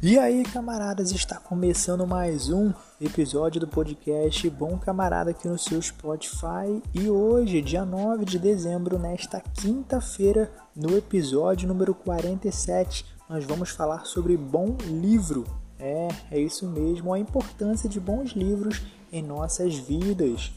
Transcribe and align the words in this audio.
E 0.00 0.16
aí, 0.16 0.44
camaradas, 0.44 1.10
está 1.10 1.40
começando 1.40 2.06
mais 2.06 2.50
um 2.50 2.72
episódio 3.00 3.60
do 3.60 3.66
podcast 3.66 4.48
Bom 4.48 4.78
Camarada 4.78 5.32
aqui 5.32 5.48
no 5.48 5.58
seu 5.58 5.82
Spotify. 5.82 6.80
E 6.94 7.10
hoje, 7.10 7.60
dia 7.60 7.84
9 7.84 8.24
de 8.24 8.38
dezembro, 8.38 8.96
nesta 8.96 9.40
quinta-feira, 9.40 10.52
no 10.74 10.96
episódio 10.96 11.66
número 11.66 11.96
47, 11.96 13.04
nós 13.28 13.44
vamos 13.44 13.70
falar 13.70 14.04
sobre 14.04 14.36
bom 14.36 14.76
livro. 14.86 15.44
É, 15.80 16.06
é 16.30 16.38
isso 16.38 16.64
mesmo, 16.68 17.12
a 17.12 17.18
importância 17.18 17.88
de 17.88 17.98
bons 17.98 18.30
livros 18.30 18.80
em 19.10 19.20
nossas 19.20 19.74
vidas. 19.74 20.52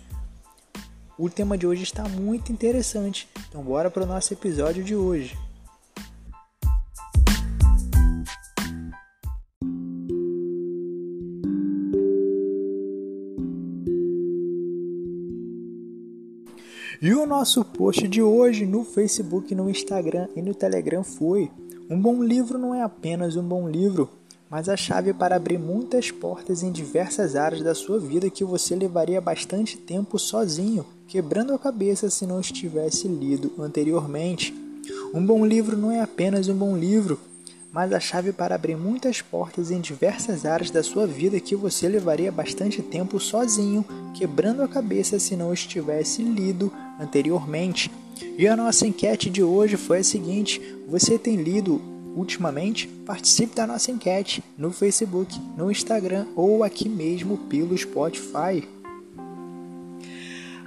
O 1.18 1.32
tema 1.32 1.58
de 1.58 1.66
hoje 1.66 1.82
está 1.82 2.08
muito 2.08 2.52
interessante, 2.52 3.28
então 3.50 3.64
bora 3.64 3.90
para 3.90 4.04
o 4.04 4.08
nosso 4.08 4.32
episódio 4.36 4.84
de 4.84 4.96
hoje. 4.96 5.36
E 17.04 17.16
o 17.16 17.26
nosso 17.26 17.66
post 17.66 18.08
de 18.08 18.22
hoje 18.22 18.64
no 18.64 18.84
Facebook, 18.84 19.56
no 19.56 19.68
Instagram 19.68 20.28
e 20.36 20.42
no 20.42 20.54
Telegram 20.54 21.04
foi: 21.04 21.50
Um 21.90 22.00
bom 22.00 22.22
livro 22.24 22.60
não 22.60 22.76
é 22.76 22.84
apenas 22.84 23.36
um 23.36 23.42
bom 23.42 23.68
livro, 23.68 24.08
mas 24.48 24.70
a 24.70 24.78
chave 24.78 25.12
para 25.12 25.36
abrir 25.36 25.58
muitas 25.58 26.12
portas 26.12 26.62
em 26.62 26.72
diversas 26.72 27.36
áreas 27.36 27.64
da 27.64 27.74
sua 27.74 28.00
vida 28.00 28.30
que 28.30 28.44
você 28.44 28.76
levaria 28.76 29.20
bastante 29.20 29.78
tempo 29.78 30.20
sozinho, 30.20 30.86
quebrando 31.08 31.56
a 31.56 31.58
cabeça 31.58 32.08
se 32.08 32.28
não 32.28 32.40
estivesse 32.40 33.08
lido 33.08 33.52
anteriormente. 33.58 34.54
Um 35.12 35.26
bom 35.26 35.44
livro 35.44 35.76
não 35.76 35.92
é 35.92 36.02
apenas 36.02 36.48
um 36.50 36.56
bom 36.56 36.78
livro, 36.78 37.20
mas 37.72 37.94
a 37.94 38.00
chave 38.00 38.32
para 38.32 38.54
abrir 38.54 38.78
muitas 38.78 39.24
portas 39.24 39.72
em 39.72 39.82
diversas 39.82 40.46
áreas 40.46 40.70
da 40.70 40.84
sua 40.84 41.08
vida 41.08 41.40
que 41.40 41.56
você 41.56 41.88
levaria 41.88 42.32
bastante 42.32 42.80
tempo 42.84 43.20
sozinho, 43.20 43.84
quebrando 44.14 44.62
a 44.62 44.68
cabeça 44.68 45.18
se 45.18 45.36
não 45.36 45.52
estivesse 45.52 46.22
lido 46.22 46.72
anteriormente. 47.00 47.92
E 48.38 48.48
a 48.48 48.56
nossa 48.56 48.88
enquete 48.88 49.30
de 49.30 49.44
hoje 49.44 49.78
foi 49.78 50.00
a 50.00 50.04
seguinte: 50.04 50.62
você 50.88 51.18
tem 51.18 51.36
lido 51.36 51.82
ultimamente? 52.16 52.88
Participe 53.06 53.56
da 53.56 53.66
nossa 53.66 53.92
enquete 53.92 54.44
no 54.58 54.72
Facebook, 54.72 55.40
no 55.58 55.72
Instagram 55.72 56.26
ou 56.36 56.64
aqui 56.64 56.88
mesmo 56.88 57.38
pelo 57.38 57.78
Spotify. 57.78 58.68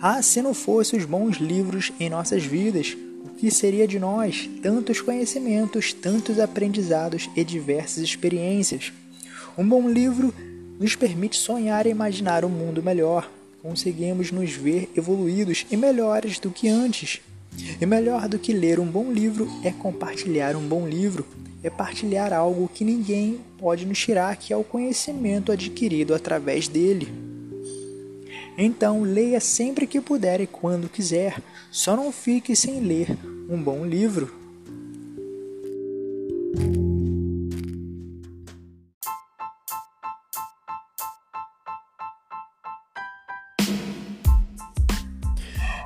Ah, 0.01 0.21
se 0.21 0.43
não 0.43 0.53
fossem 0.53 0.99
os 0.99 1.07
bons 1.07 1.39
livros 1.39 1.91
em 1.99 2.11
nossas 2.11 2.45
vidas, 2.45 2.97
o 3.25 3.31
que 3.31 3.51
seria 3.51 3.89
de 3.89 3.99
nós? 3.99 4.49
Tantos 4.63 5.01
conhecimentos, 5.01 5.95
tantos 5.95 6.39
aprendizados 6.39 7.31
e 7.35 7.43
diversas 7.43 8.05
experiências. 8.05 8.93
Um 9.57 9.67
bom 9.67 9.89
livro 9.89 10.35
nos 10.79 10.95
permite 10.95 11.37
sonhar 11.37 11.87
e 11.87 11.91
imaginar 11.91 12.45
um 12.45 12.51
mundo 12.51 12.83
melhor. 12.83 13.31
Conseguimos 13.65 14.31
nos 14.31 14.53
ver 14.53 14.91
evoluídos 14.95 15.65
e 15.71 15.77
melhores 15.79 16.39
do 16.39 16.51
que 16.51 16.69
antes. 16.69 17.23
E 17.81 17.87
melhor 17.87 18.29
do 18.29 18.39
que 18.39 18.53
ler 18.53 18.79
um 18.79 18.85
bom 18.85 19.11
livro 19.11 19.49
é 19.65 19.71
compartilhar 19.71 20.55
um 20.55 20.69
bom 20.69 20.87
livro, 20.87 21.27
é 21.63 21.71
partilhar 21.71 22.31
algo 22.31 22.69
que 22.69 22.85
ninguém 22.85 23.41
pode 23.57 23.87
nos 23.87 23.99
tirar, 23.99 24.37
que 24.37 24.53
é 24.53 24.57
o 24.57 24.63
conhecimento 24.63 25.51
adquirido 25.51 26.15
através 26.15 26.69
dele. 26.69 27.09
Então, 28.59 29.01
leia 29.01 29.41
sempre 29.41 29.87
que 29.87 29.99
puder 29.99 30.43
e 30.43 30.47
quando 30.47 30.87
quiser. 30.87 31.41
Só 31.71 31.97
não 31.97 32.13
fique 32.13 32.55
sem 32.55 32.81
ler 32.81 33.17
um 33.49 33.63
bom 33.63 33.87
livro. 33.87 34.31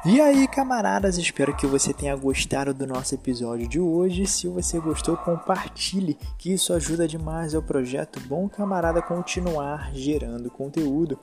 E 0.04 0.20
aí, 0.20 0.46
camaradas, 0.46 1.18
espero 1.18 1.56
que 1.56 1.66
você 1.66 1.92
tenha 1.92 2.14
gostado 2.14 2.72
do 2.72 2.86
nosso 2.86 3.16
episódio 3.16 3.66
de 3.66 3.80
hoje. 3.80 4.26
Se 4.28 4.46
você 4.46 4.78
gostou, 4.78 5.16
compartilhe, 5.16 6.16
que 6.38 6.52
isso 6.52 6.72
ajuda 6.72 7.08
demais 7.08 7.52
ao 7.52 7.60
projeto 7.60 8.20
Bom 8.20 8.48
Camarada 8.48 9.02
continuar 9.02 9.92
gerando 9.92 10.50
conteúdo. 10.50 11.18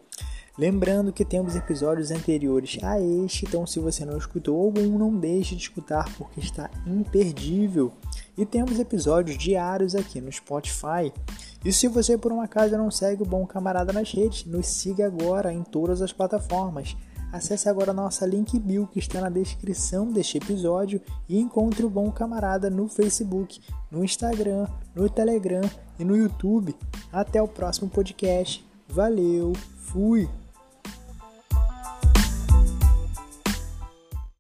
Lembrando 0.57 1.13
que 1.13 1.23
temos 1.23 1.55
episódios 1.55 2.11
anteriores 2.11 2.77
a 2.83 2.99
este, 2.99 3.45
então 3.45 3.65
se 3.65 3.79
você 3.79 4.03
não 4.03 4.17
escutou 4.17 4.61
algum, 4.61 4.97
não 4.97 5.17
deixe 5.17 5.55
de 5.55 5.61
escutar 5.61 6.13
porque 6.17 6.41
está 6.41 6.69
imperdível. 6.85 7.93
E 8.37 8.45
temos 8.45 8.77
episódios 8.77 9.37
diários 9.37 9.95
aqui 9.95 10.19
no 10.19 10.31
Spotify. 10.31 11.13
E 11.63 11.71
se 11.71 11.87
você 11.87 12.17
por 12.17 12.31
um 12.33 12.41
acaso 12.41 12.77
não 12.77 12.91
segue 12.91 13.23
o 13.23 13.25
Bom 13.25 13.45
Camarada 13.47 13.93
nas 13.93 14.11
redes, 14.11 14.45
nos 14.45 14.67
siga 14.67 15.05
agora 15.05 15.53
em 15.53 15.63
todas 15.63 16.01
as 16.01 16.11
plataformas. 16.11 16.95
Acesse 17.31 17.67
agora 17.67 17.91
nossa 17.93 18.25
link 18.25 18.57
bio 18.59 18.87
que 18.87 18.99
está 18.99 19.19
na 19.21 19.29
descrição 19.29 20.11
deste 20.11 20.37
episódio 20.37 21.01
e 21.27 21.39
encontre 21.39 21.85
o 21.85 21.89
Bom 21.89 22.11
Camarada 22.11 22.69
no 22.69 22.87
Facebook, 22.87 23.59
no 23.91 24.03
Instagram, 24.03 24.67
no 24.95 25.09
Telegram 25.09 25.69
e 25.99 26.05
no 26.05 26.15
YouTube. 26.15 26.75
Até 27.11 27.41
o 27.41 27.47
próximo 27.47 27.89
podcast. 27.89 28.65
Valeu, 28.87 29.53
fui! 29.77 30.44